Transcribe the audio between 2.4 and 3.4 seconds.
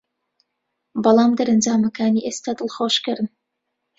دڵخۆشکەرن